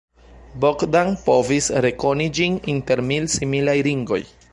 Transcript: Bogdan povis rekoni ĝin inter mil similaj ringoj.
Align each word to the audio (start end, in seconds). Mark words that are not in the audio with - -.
Bogdan 0.63 1.11
povis 1.27 1.67
rekoni 1.87 2.27
ĝin 2.39 2.57
inter 2.75 3.03
mil 3.11 3.29
similaj 3.35 3.77
ringoj. 3.89 4.23